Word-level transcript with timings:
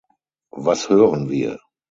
Was 0.55 0.89
hören 0.89 1.29
wir? 1.29 1.59